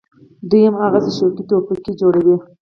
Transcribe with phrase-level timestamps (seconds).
[0.49, 2.35] دوى هماغسې شوقي ټوپکې جوړوي.